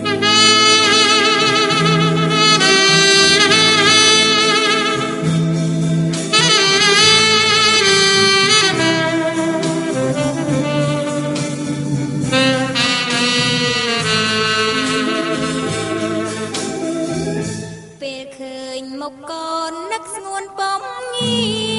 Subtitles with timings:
[0.00, 20.82] ពេលឃើញមុខកូននឹកស្ងួនពំ
[21.14, 21.77] ងី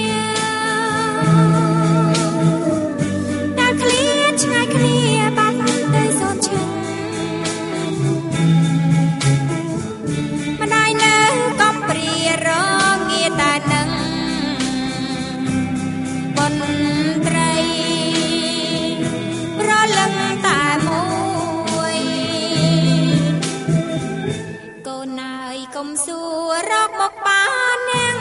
[26.68, 27.43] រកបកបា
[27.75, 28.15] ននាង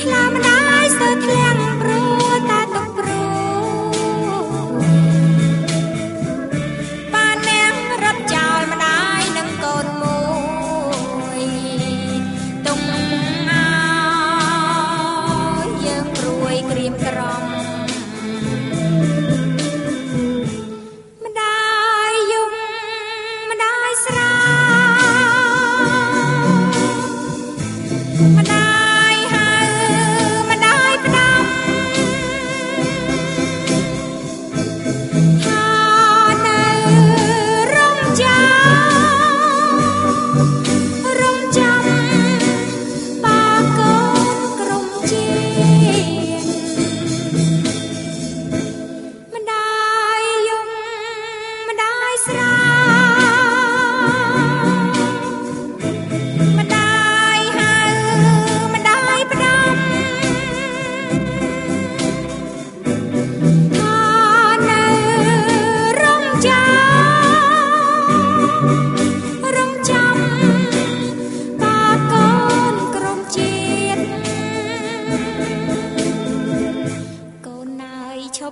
[0.00, 4.46] ថ្លាមិនដាយសើធ្លាំងព្រោះតាទុកព្រោះ
[7.14, 11.42] បាននាងរត់ចោលមិនដាយនឹងកូនមួយ
[12.66, 12.80] ទុំ
[13.50, 13.66] អើ
[15.86, 17.43] យើងព្រួយក្រៀមក្រំ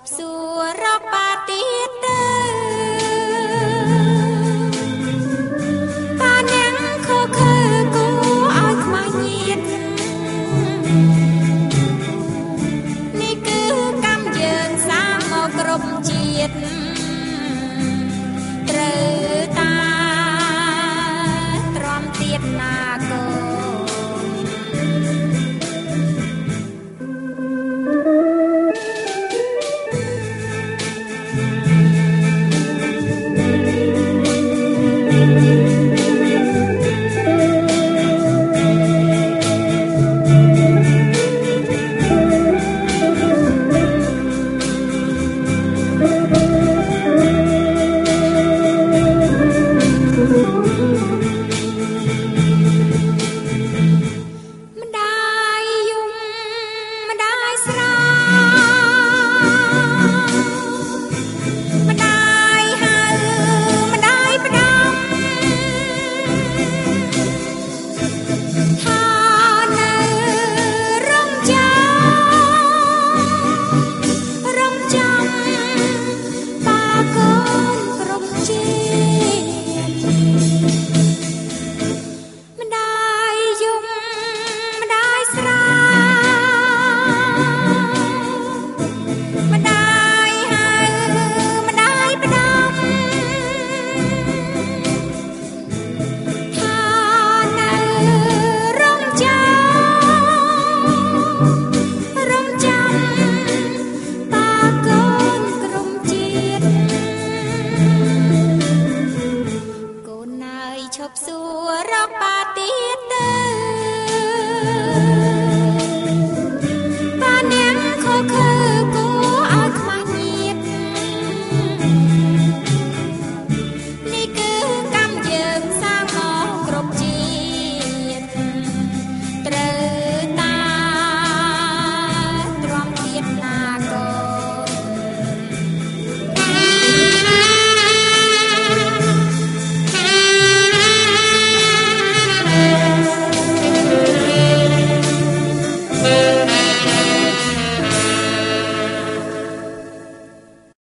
[0.02, 2.41] ប់សួររកបាទៀតទៅ